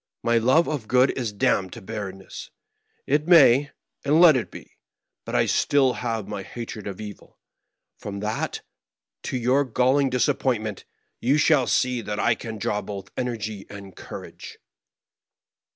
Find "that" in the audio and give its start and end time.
8.21-8.61, 12.01-12.19